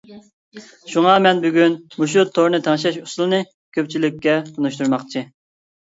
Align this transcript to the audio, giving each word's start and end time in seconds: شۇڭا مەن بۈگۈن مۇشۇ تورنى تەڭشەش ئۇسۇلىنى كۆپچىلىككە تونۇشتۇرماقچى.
شۇڭا 0.93 1.13
مەن 1.25 1.41
بۈگۈن 1.43 1.77
مۇشۇ 2.01 2.25
تورنى 2.39 2.63
تەڭشەش 2.71 2.99
ئۇسۇلىنى 3.05 3.45
كۆپچىلىككە 3.79 4.39
تونۇشتۇرماقچى. 4.53 5.29